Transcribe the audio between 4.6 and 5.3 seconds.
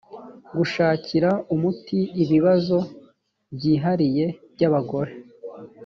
abagore